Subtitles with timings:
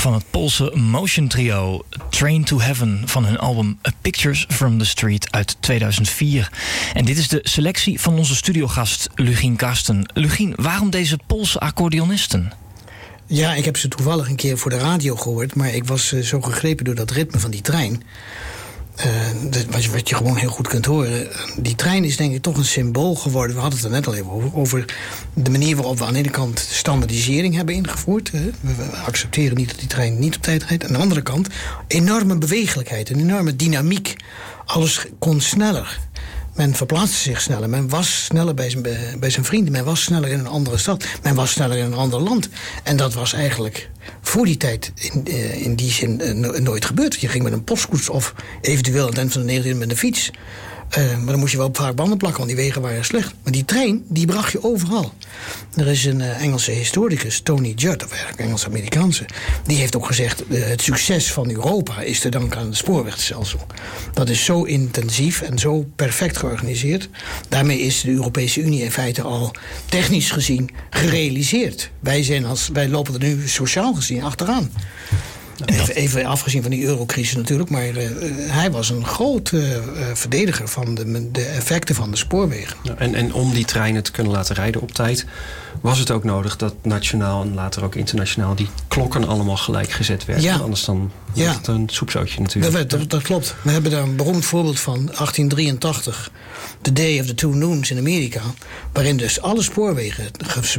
[0.00, 4.84] van het Poolse motion trio Train to Heaven van hun album A Pictures from the
[4.84, 6.52] Street uit 2004.
[6.94, 10.10] En dit is de selectie van onze studiogast Lugien Karsten.
[10.14, 12.52] Lugien, waarom deze Poolse accordeonisten?
[13.26, 16.20] Ja, ik heb ze toevallig een keer voor de radio gehoord, maar ik was eh,
[16.20, 18.02] zo gegrepen door dat ritme van die trein.
[19.06, 21.28] Uh, wat, je, wat, je, gewoon heel goed kunt horen.
[21.56, 23.54] Die trein is denk ik toch een symbool geworden.
[23.54, 24.56] We hadden het er net al even over.
[24.56, 24.84] Over
[25.34, 28.30] de manier waarop we aan de ene kant standaardisering hebben ingevoerd.
[28.30, 28.52] We,
[29.06, 30.84] accepteren niet dat die trein niet op tijd rijdt.
[30.84, 31.48] Aan de andere kant
[31.86, 34.16] enorme bewegelijkheid, een enorme dynamiek.
[34.64, 35.98] Alles kon sneller.
[36.60, 37.68] Men verplaatste zich sneller.
[37.68, 38.82] Men was sneller bij zijn,
[39.18, 39.72] bij zijn vrienden.
[39.72, 41.04] Men was sneller in een andere stad.
[41.22, 42.48] Men was sneller in een ander land.
[42.82, 47.20] En dat was eigenlijk voor die tijd in, uh, in die zin uh, nooit gebeurd.
[47.20, 49.96] Je ging met een postkoets of eventueel aan het eind van de 19e met een
[49.96, 50.30] fiets.
[50.98, 53.34] Uh, maar dan moest je wel vaak banden plakken, want die wegen waren slecht.
[53.42, 55.12] Maar die trein, die bracht je overal.
[55.76, 59.24] Er is een uh, Engelse historicus, Tony Judd, of eigenlijk Engels-Amerikaanse...
[59.66, 63.66] die heeft ook gezegd, uh, het succes van Europa is te danken aan het spoorwegstelsel.
[64.12, 67.08] Dat is zo intensief en zo perfect georganiseerd.
[67.48, 69.54] Daarmee is de Europese Unie in feite al
[69.88, 71.90] technisch gezien gerealiseerd.
[72.00, 74.70] Wij, zijn als, wij lopen er nu sociaal gezien achteraan.
[75.64, 78.08] Even, even, afgezien van die eurocrisis natuurlijk, maar uh,
[78.50, 79.76] hij was een groot uh,
[80.12, 82.76] verdediger van de, de, effecten van de spoorwegen.
[82.96, 85.26] En, en om die treinen te kunnen laten rijden op tijd,
[85.80, 90.24] was het ook nodig dat nationaal en later ook internationaal die klokken allemaal gelijk gezet
[90.24, 90.44] werden.
[90.44, 90.56] Ja.
[90.56, 91.52] Anders dan ja.
[91.52, 92.74] het een soepzootje natuurlijk.
[92.74, 93.54] Dat, dat, dat, klopt.
[93.62, 96.30] We hebben daar een beroemd voorbeeld van, 1883,
[96.82, 98.40] The Day of the Two Noons in Amerika,
[98.92, 100.30] waarin dus alle spoorwegen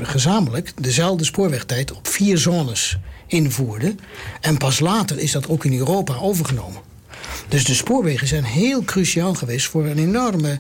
[0.02, 3.96] gezamenlijk dezelfde spoorwegtijd op vier zones invoerde.
[4.42, 6.82] En pas later is dat ook in Europa overgenomen.
[7.48, 10.60] Dus de spoorwegen zijn heel cruciaal geweest voor een enorme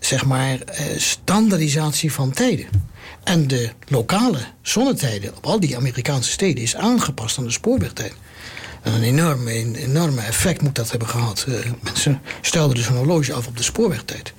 [0.00, 0.58] zeg maar,
[0.96, 2.66] standaardisatie van tijden.
[3.24, 8.14] En de lokale zonnetijden op al die Amerikaanse steden is aangepast aan de spoorwegtijd.
[8.82, 11.44] En een enorme, een enorme effect moet dat hebben gehad.
[11.48, 14.32] Uh, mensen stelden dus een horloge af op de spoorwegtijd.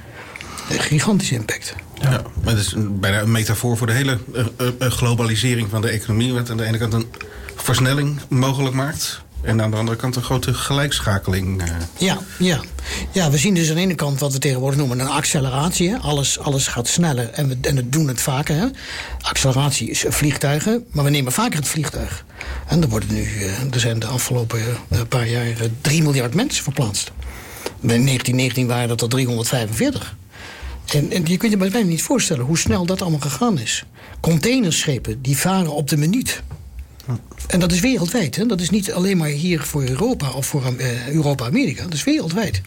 [0.69, 1.75] Een gigantische impact.
[1.99, 4.45] Ja, maar het is bijna een metafoor voor de hele uh,
[4.79, 6.33] uh, globalisering van de economie.
[6.33, 7.05] Wat aan de ene kant een
[7.55, 9.21] versnelling mogelijk maakt.
[9.43, 11.61] En aan de andere kant een grote gelijkschakeling.
[11.61, 11.67] Uh.
[11.97, 12.61] Ja, ja.
[13.11, 15.97] ja, we zien dus aan de ene kant wat we tegenwoordig noemen een acceleratie.
[15.97, 18.55] Alles, alles gaat sneller en we, en we doen het vaker.
[18.55, 18.65] Hè.
[19.21, 22.25] Acceleratie is vliegtuigen, maar we nemen vaker het vliegtuig.
[22.67, 26.63] En er, worden nu, uh, er zijn de afgelopen uh, paar jaar 3 miljard mensen
[26.63, 27.11] verplaatst.
[27.79, 30.15] In 1919 waren dat er 345.
[30.93, 33.83] En, en je kunt je bijna niet voorstellen hoe snel dat allemaal gegaan is.
[34.19, 36.43] Containerschepen die varen op de minuut.
[37.47, 38.35] En dat is wereldwijd.
[38.35, 38.45] Hè?
[38.45, 41.83] Dat is niet alleen maar hier voor Europa of voor uh, Europa-Amerika.
[41.83, 42.61] Dat is wereldwijd.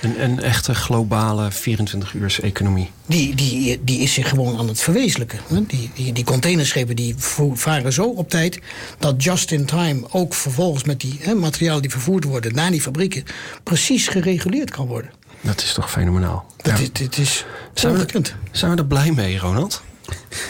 [0.00, 2.90] Een, een echte globale 24-uurs-economie.
[3.06, 5.38] Die, die, die is zich gewoon aan het verwezenlijken.
[5.48, 5.66] Hè?
[5.66, 7.14] Die, die, die containerschepen die
[7.54, 8.60] varen zo op tijd...
[8.98, 12.54] dat just in time ook vervolgens met die hè, materialen die vervoerd worden...
[12.54, 13.24] naar die fabrieken
[13.62, 15.10] precies gereguleerd kan worden.
[15.40, 16.46] Dat is toch fenomenaal.
[16.56, 16.82] Dat ja.
[16.82, 19.82] is, dit is zijn we, zijn we er blij mee, Ronald?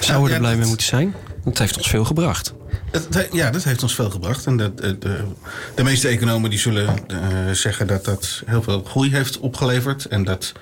[0.00, 1.14] Zouden we er blij mee moeten zijn?
[1.44, 2.54] Dat heeft ons veel gebracht.
[3.32, 4.46] Ja, dat heeft ons veel gebracht.
[4.46, 4.98] En de, de,
[5.74, 10.04] de, meeste economen die zullen uh, zeggen dat dat heel veel groei heeft opgeleverd.
[10.04, 10.52] En dat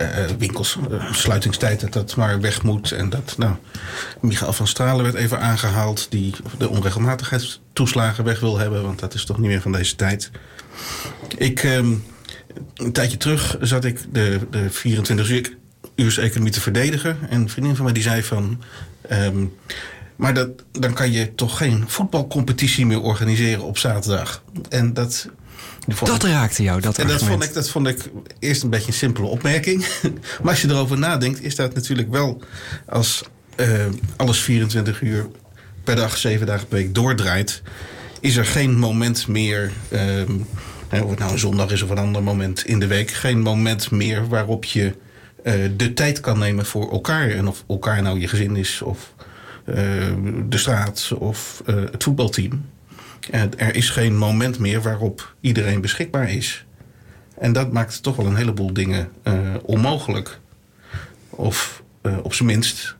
[0.00, 2.92] uh, winkels, uh, sluitingstijd, dat dat maar weg moet.
[2.92, 3.54] En dat, nou,
[4.20, 6.06] Michael van Stralen werd even aangehaald.
[6.10, 8.82] Die de onregelmatigheidstoeslagen weg wil hebben.
[8.82, 10.30] Want dat is toch niet meer van deze tijd.
[11.36, 12.04] Ik, um,
[12.74, 15.30] een tijdje terug zat ik de, de 24
[15.94, 17.18] uur economie te verdedigen.
[17.28, 18.62] En een vriendin van mij die zei van...
[19.12, 19.52] Um,
[20.20, 24.42] maar dat, dan kan je toch geen voetbalcompetitie meer organiseren op zaterdag.
[24.68, 25.28] En dat.
[25.98, 28.86] Dat ik, raakte jou, dat En dat vond, ik, dat vond ik eerst een beetje
[28.86, 29.86] een simpele opmerking.
[30.42, 32.42] maar als je erover nadenkt, is dat natuurlijk wel
[32.86, 33.22] als
[33.56, 33.86] uh,
[34.16, 35.26] alles 24 uur
[35.84, 37.62] per dag, 7 dagen per week doordraait,
[38.20, 39.72] is er geen moment meer.
[39.92, 40.46] Um,
[41.02, 43.90] of het nou een zondag is of een ander moment in de week, geen moment
[43.90, 44.94] meer waarop je
[45.44, 47.30] uh, de tijd kan nemen voor elkaar.
[47.30, 49.12] En of elkaar nou je gezin is of
[50.48, 52.64] de straat of uh, het voetbalteam.
[53.56, 56.64] Er is geen moment meer waarop iedereen beschikbaar is.
[57.38, 60.40] En dat maakt toch wel een heleboel dingen uh, onmogelijk.
[61.30, 61.82] Of
[62.22, 62.96] op zijn minst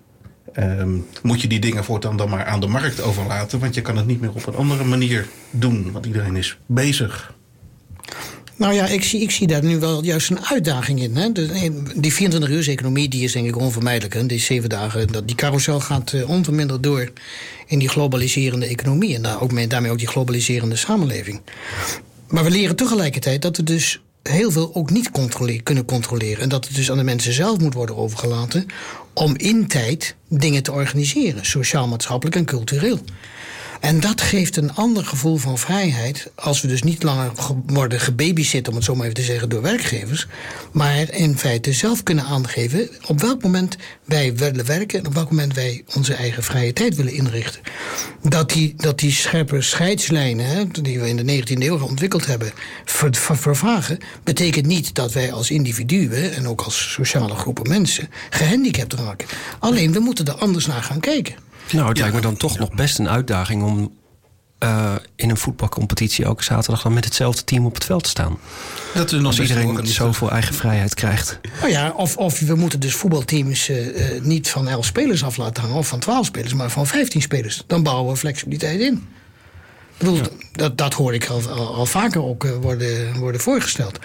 [0.58, 3.58] um, moet je die dingen voortaan dan maar aan de markt overlaten.
[3.58, 5.93] Want je kan het niet meer op een andere manier doen.
[5.93, 7.34] Want iedereen is bezig.
[8.61, 11.17] Nou ja, ik zie, ik zie daar nu wel juist een uitdaging in.
[11.17, 11.33] Hè?
[11.33, 14.15] De, die 24-uurs-economie die is denk ik onvermijdelijk.
[14.15, 14.27] Hè?
[14.27, 17.12] Die zeven dagen, dat, die carousel gaat uh, onverminderd door
[17.67, 19.15] in die globaliserende economie.
[19.15, 21.41] En ook mee, daarmee ook die globaliserende samenleving.
[22.29, 25.11] Maar we leren tegelijkertijd dat we dus heel veel ook niet
[25.63, 26.43] kunnen controleren.
[26.43, 28.67] En dat het dus aan de mensen zelf moet worden overgelaten
[29.13, 33.01] om in tijd dingen te organiseren, sociaal, maatschappelijk en cultureel.
[33.81, 36.31] En dat geeft een ander gevoel van vrijheid.
[36.35, 37.32] Als we dus niet langer
[37.67, 40.27] worden gebabysit, om het zo maar even te zeggen, door werkgevers.
[40.73, 44.99] Maar in feite zelf kunnen aangeven op welk moment wij willen werken.
[44.99, 47.61] En op welk moment wij onze eigen vrije tijd willen inrichten.
[48.23, 52.53] Dat die, dat die scherpe scheidslijnen, hè, die we in de 19e eeuw ontwikkeld hebben,
[52.85, 53.99] ver, vervagen.
[54.25, 59.29] Betekent niet dat wij als individuen en ook als sociale groepen mensen gehandicapt raken.
[59.59, 61.50] Alleen we moeten er anders naar gaan kijken.
[61.72, 63.99] Nou, het lijkt me dan toch nog best een uitdaging om
[64.64, 68.38] uh, in een voetbalcompetitie elke zaterdag dan met hetzelfde team op het veld te staan.
[68.94, 71.40] Dat is nog Als iedereen zoveel eigen vrijheid krijgt.
[71.61, 73.76] Nou ja, of, of we moeten dus voetbalteams uh,
[74.22, 77.62] niet van 11 spelers af laten hangen of van 12 spelers, maar van 15 spelers.
[77.67, 78.94] Dan bouwen we flexibiliteit in.
[78.94, 80.20] Ik bedoel,
[80.52, 83.99] dat, dat hoor ik al, al, vaker ook worden, worden voorgesteld.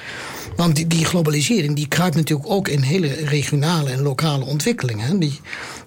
[0.56, 5.20] Want die, die, globalisering die kruipt natuurlijk ook in hele regionale en lokale ontwikkelingen.
[5.20, 5.40] Die,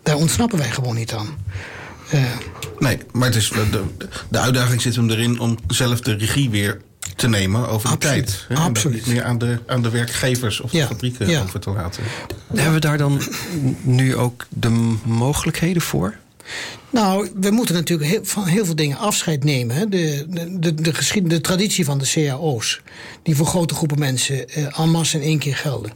[0.02, 1.38] daar ontsnappen wij gewoon niet aan.
[2.14, 2.22] Uh,
[2.78, 3.82] nee, maar het is, de,
[4.28, 6.80] de uitdaging zit hem erin om zelf de regie weer
[7.16, 8.44] te nemen over de tijd.
[8.48, 8.54] Hè?
[8.54, 9.06] Absoluut.
[9.06, 12.02] Niet meer aan de, aan de werkgevers of de fabrieken over te laten.
[12.54, 13.20] Hebben we daar dan
[13.82, 16.14] nu ook de mogelijkheden voor?
[16.90, 19.90] Nou, we moeten natuurlijk heel, van heel veel dingen afscheid nemen.
[19.90, 22.80] De, de, de, de, de traditie van de cao's,
[23.22, 25.92] die voor grote groepen mensen uh, en masse in één keer gelden.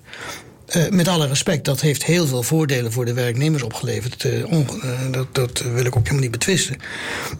[0.76, 4.26] Uh, met alle respect, dat heeft heel veel voordelen voor de werknemers opgeleverd.
[4.44, 6.76] On, uh, dat, dat, wil ik ook helemaal niet betwisten.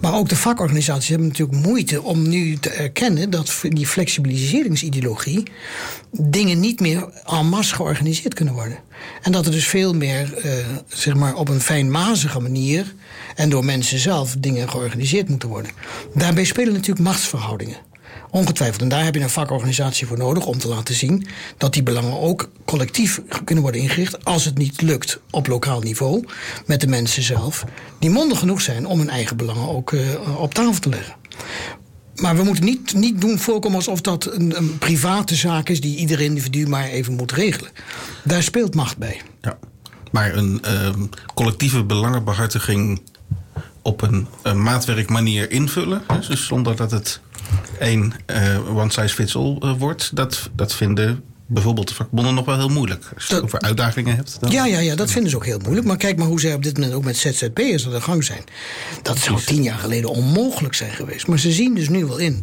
[0.00, 5.42] Maar ook de vakorganisaties hebben natuurlijk moeite om nu te erkennen dat die flexibiliseringsideologie
[6.10, 8.78] dingen niet meer en masse georganiseerd kunnen worden.
[9.22, 10.34] En dat er dus veel meer,
[10.88, 12.94] zeg maar, op een fijnmazige manier
[13.34, 15.70] en door mensen zelf dingen georganiseerd moeten worden.
[16.14, 17.76] Daarbij spelen natuurlijk machtsverhoudingen.
[18.34, 18.82] Ongetwijfeld.
[18.82, 21.26] En daar heb je een vakorganisatie voor nodig om te laten zien
[21.56, 24.24] dat die belangen ook collectief kunnen worden ingericht.
[24.24, 26.24] Als het niet lukt op lokaal niveau
[26.66, 27.64] met de mensen zelf,
[27.98, 31.14] die mondig genoeg zijn om hun eigen belangen ook uh, op tafel te leggen.
[32.14, 35.96] Maar we moeten niet, niet doen voorkomen alsof dat een, een, private zaak is die
[35.96, 37.70] ieder individu maar even moet regelen.
[38.24, 39.20] Daar speelt macht bij.
[39.40, 39.58] Ja.
[40.10, 40.88] Maar een uh,
[41.34, 43.02] collectieve belangenbehartiging
[43.82, 47.20] op een, een maatwerkmanier invullen, dus zonder dat het
[47.78, 52.44] één uh, one size fits all uh, wordt, dat, dat vinden bijvoorbeeld de vakbonden nog
[52.44, 53.10] wel heel moeilijk.
[53.14, 54.36] Als je het over uitdagingen hebt.
[54.40, 54.50] Dan...
[54.50, 55.86] Ja, ja, ja, dat vinden ze ook heel moeilijk.
[55.86, 58.44] Maar kijk maar hoe zij op dit moment ook met ZZP'ers aan de gang zijn.
[59.02, 61.26] Dat zou tien jaar geleden onmogelijk zijn geweest.
[61.26, 62.42] Maar ze zien dus nu wel in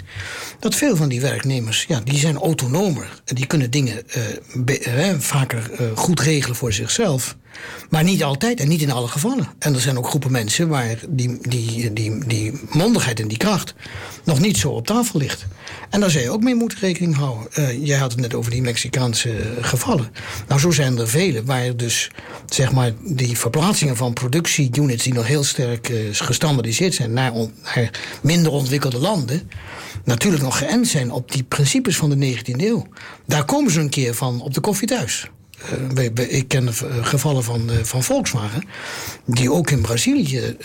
[0.60, 3.22] dat veel van die werknemers, ja, die zijn autonomer.
[3.26, 4.04] En die kunnen dingen
[4.56, 7.36] uh, vaker goed regelen voor zichzelf.
[7.90, 9.48] Maar niet altijd en niet in alle gevallen.
[9.60, 13.74] En er zijn ook groepen mensen waar die, die, die, die mondigheid en die kracht
[14.24, 15.46] nog niet zo op tafel ligt.
[15.90, 17.48] En daar zou je ook mee moeten rekening houden.
[17.56, 20.12] Uh, jij had het net over die Mexicaanse gevallen.
[20.48, 22.12] Nou, zo zijn er vele waar dus
[22.46, 27.32] zeg maar die verplaatsingen van productieunits die nog heel sterk uh, gestandardiseerd zijn naar,
[27.64, 27.92] naar
[28.22, 29.50] minder ontwikkelde landen
[30.04, 32.88] natuurlijk nog geënt zijn op die principes van de 19e eeuw.
[33.26, 35.30] Daar komen ze een keer van op de koffie thuis.
[35.98, 38.64] Uh, ik ken gevallen van, uh, van Volkswagen,
[39.26, 40.58] die ook in Brazilië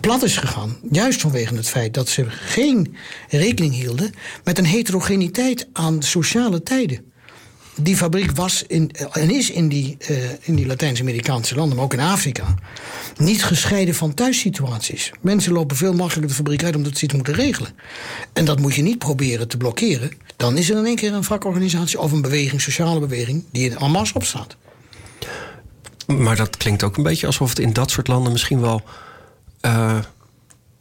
[0.00, 0.76] plat is gegaan.
[0.90, 2.96] Juist vanwege het feit dat ze geen
[3.28, 4.14] rekening hielden
[4.44, 7.14] met een heterogeniteit aan sociale tijden
[7.76, 12.00] die fabriek was in, en is in die, uh, die Latijns-Amerikaanse landen, maar ook in
[12.00, 12.54] Afrika,
[13.16, 15.12] niet gescheiden van thuissituaties.
[15.20, 17.70] Mensen lopen veel makkelijker de fabriek uit omdat ze iets moeten regelen.
[18.32, 20.10] En dat moet je niet proberen te blokkeren.
[20.36, 23.90] Dan is er in één keer een vakorganisatie of een beweging, sociale beweging, die in
[23.90, 24.56] masse opstaat.
[26.06, 28.82] Maar dat klinkt ook een beetje alsof het in dat soort landen misschien wel
[29.62, 29.98] uh,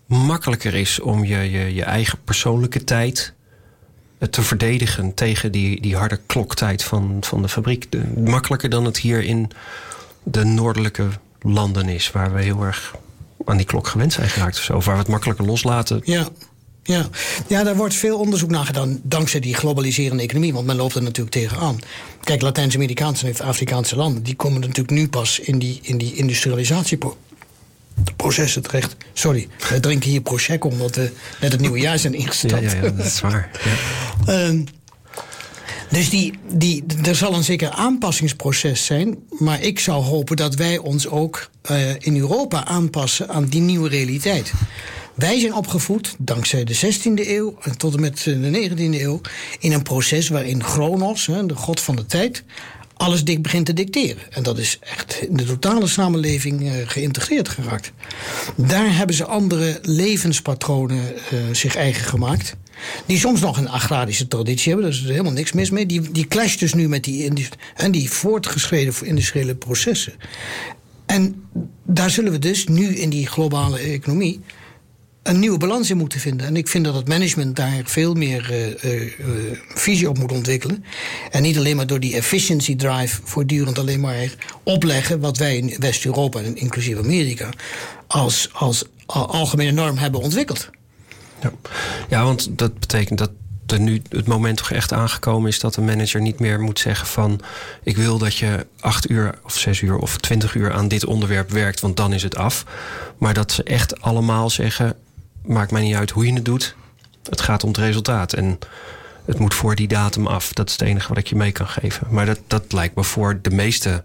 [0.05, 3.33] makkelijker is om je, je, je eigen persoonlijke tijd
[4.29, 7.87] te verdedigen tegen die, die harde kloktijd van, van de fabriek.
[8.17, 9.51] makkelijker dan het hier in
[10.23, 11.07] de noordelijke
[11.41, 12.95] landen is, waar we heel erg
[13.45, 14.57] aan die klok gewend zijn geraakt.
[14.57, 16.01] Of zo, waar we het makkelijker loslaten.
[16.03, 16.27] Ja.
[16.87, 17.09] Ja.
[17.47, 21.01] ja, daar wordt veel onderzoek naar gedaan dankzij die globaliserende economie, want men loopt er
[21.01, 21.79] natuurlijk tegenaan.
[22.23, 26.13] Kijk, Latijns-Amerikaanse en Afrikaanse landen, die komen natuurlijk nu pas in die, in die
[28.05, 28.95] industrialisatie processen terecht.
[29.13, 32.63] Sorry, we drinken hier Prosecco omdat we net het nieuwe jaar zijn ingestapt.
[32.63, 33.49] Ja, ja, ja dat is waar.
[34.25, 34.49] Ja.
[34.49, 34.61] uh,
[35.97, 39.17] dus die, die, er zal een zeker aanpassingsproces zijn.
[39.29, 43.89] Maar ik zou hopen dat wij ons ook uh, in Europa aanpassen aan die nieuwe
[43.89, 44.53] realiteit.
[45.13, 49.21] Wij zijn opgevoed, dankzij de 16e eeuw en tot en met de 19e eeuw,
[49.59, 52.43] in een proces waarin Chronos, de god van de tijd,
[52.95, 54.21] alles dik begint te dicteren.
[54.29, 57.91] En dat is echt in de totale samenleving uh, geïntegreerd geraakt.
[58.55, 62.55] Daar hebben ze andere levenspatronen uh, zich eigen gemaakt.
[63.05, 65.85] Die soms nog een agrarische traditie hebben, daar is er helemaal niks mis mee.
[65.85, 70.13] Die, die clasht dus nu met die, en die voortgeschreden industriële processen.
[71.05, 71.43] En
[71.83, 74.39] daar zullen we dus nu in die globale economie
[75.25, 76.47] een nieuwe balans in moeten vinden.
[76.47, 78.53] En ik vind dat het management daar veel meer
[78.83, 79.13] uh,
[79.67, 80.85] visie op moet ontwikkelen.
[81.31, 85.75] En niet alleen maar door die efficiency drive voortdurend alleen maar opleggen wat wij in
[85.79, 87.49] West-Europa, inclusief Amerika,
[88.07, 90.69] als, als algemene norm hebben ontwikkeld.
[91.41, 91.51] Ja.
[92.09, 93.31] ja, want dat betekent dat
[93.67, 97.07] er nu het moment toch echt aangekomen is dat een manager niet meer moet zeggen
[97.07, 97.39] van
[97.83, 101.49] ik wil dat je acht uur of zes uur of twintig uur aan dit onderwerp
[101.51, 102.65] werkt, want dan is het af.
[103.17, 104.95] Maar dat ze echt allemaal zeggen,
[105.47, 106.75] maakt mij niet uit hoe je het doet.
[107.29, 108.33] Het gaat om het resultaat.
[108.33, 108.59] En
[109.25, 110.53] het moet voor die datum af.
[110.53, 112.07] Dat is het enige wat ik je mee kan geven.
[112.09, 114.03] Maar dat, dat lijkt me voor de meeste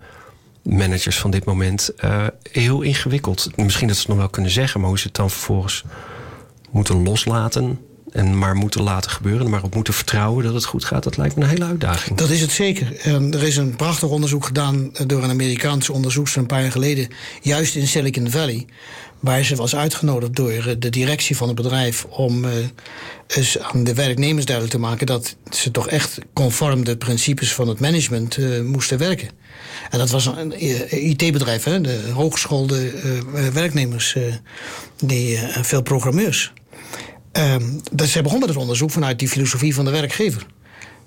[0.62, 3.56] managers van dit moment uh, heel ingewikkeld.
[3.56, 5.84] Misschien dat ze het nog wel kunnen zeggen, maar hoe ze het dan vervolgens
[6.70, 7.78] moeten loslaten
[8.12, 11.36] en maar moeten laten gebeuren, maar op moeten vertrouwen dat het goed gaat, dat lijkt
[11.36, 12.18] me een hele uitdaging.
[12.18, 12.96] Dat is het zeker.
[12.96, 17.08] Ehm, er is een prachtig onderzoek gedaan door een Amerikaanse onderzoekster een paar jaar geleden,
[17.42, 18.66] juist in Silicon Valley,
[19.20, 22.50] waar ze was uitgenodigd door eh, de directie van het bedrijf om uh,
[23.26, 27.68] eens aan de werknemers duidelijk te maken dat ze toch echt conform de principes van
[27.68, 29.28] het management moesten werken.
[29.90, 30.52] En dat was een
[31.12, 32.92] IT-bedrijf, de hogeschoolde
[33.52, 34.16] werknemers,
[34.98, 36.52] die, veel programmeurs.
[37.32, 40.46] Um, dus zij begon met het onderzoek vanuit die filosofie van de werkgever.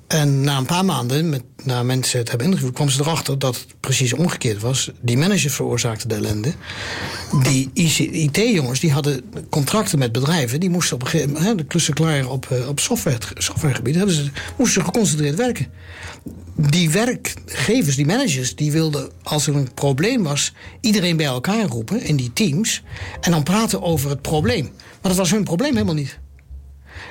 [0.07, 3.55] En na een paar maanden, met, na mensen het hebben interviewd, kwam ze erachter dat
[3.55, 4.91] het precies omgekeerd was.
[5.01, 6.53] Die manager veroorzaakte de ellende.
[7.43, 7.69] Die
[8.13, 10.59] IT-jongens die hadden contracten met bedrijven.
[10.59, 14.29] Die moesten op een gegeven moment, de klussen klaar op, eh, op software, softwaregebied, ze,
[14.57, 15.67] moesten ze geconcentreerd werken.
[16.55, 22.01] Die werkgevers, die managers, die wilden als er een probleem was, iedereen bij elkaar roepen
[22.01, 22.83] in die teams.
[23.21, 24.63] En dan praten over het probleem.
[24.63, 26.19] Maar dat was hun probleem helemaal niet.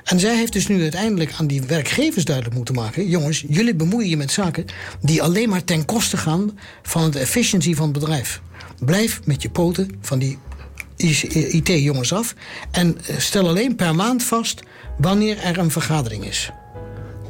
[0.04, 4.08] En zij heeft dus nu uiteindelijk aan die werkgevers duidelijk moeten maken: jongens, jullie bemoeien
[4.08, 4.64] je met zaken
[5.00, 8.40] die alleen maar ten koste gaan van de efficiëntie van het bedrijf.
[8.78, 10.38] Blijf met je poten van die
[10.96, 12.34] IT-jongens af
[12.70, 14.62] en eh, stel alleen per maand vast
[14.98, 16.50] wanneer er een vergadering is.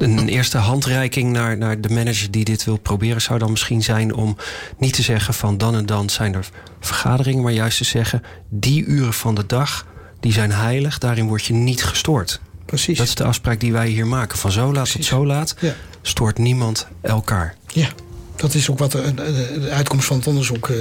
[0.02, 4.14] Een eerste handreiking naar, naar de manager die dit wil proberen zou dan misschien zijn
[4.14, 4.36] om
[4.78, 6.48] niet te zeggen van dan en dan zijn er
[6.80, 9.86] vergaderingen, maar juist te zeggen die uren van de dag
[10.20, 12.40] die zijn heilig, daarin word je niet gestoord.
[12.66, 12.98] Precies.
[12.98, 14.38] Dat is de afspraak die wij hier maken.
[14.38, 15.54] Van zo laat tot zo laat
[16.02, 17.54] stoort niemand elkaar.
[17.66, 17.88] Ja,
[18.36, 19.14] dat is ook wat de,
[19.60, 20.76] de uitkomst van het onderzoek uh,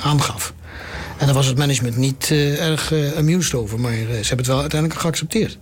[0.00, 0.52] aangaf.
[1.18, 4.46] En daar was het management niet uh, erg uh, amused over, maar ze hebben het
[4.46, 5.58] wel uiteindelijk geaccepteerd.